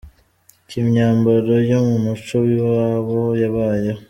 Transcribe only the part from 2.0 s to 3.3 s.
muco w’iwabo